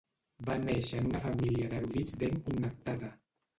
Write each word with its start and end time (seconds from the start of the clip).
Va 0.47 0.55
néixer 0.63 1.01
en 1.01 1.09
una 1.11 1.21
família 1.27 1.69
d'erudits 1.75 2.19
ben 2.25 2.43
connectada. 2.51 3.15